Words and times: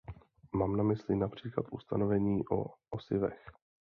Mám 0.51 0.75
na 0.77 0.83
mysli 0.83 1.15
například 1.15 1.65
ustanovení 1.71 2.41
o 2.51 2.65
osivech. 2.89 3.45